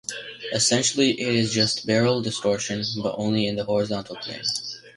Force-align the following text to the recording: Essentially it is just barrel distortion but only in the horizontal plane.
Essentially 0.51 1.11
it 1.11 1.27
is 1.31 1.53
just 1.53 1.85
barrel 1.85 2.23
distortion 2.23 2.81
but 3.03 3.13
only 3.19 3.45
in 3.45 3.55
the 3.55 3.65
horizontal 3.65 4.15
plane. 4.15 4.41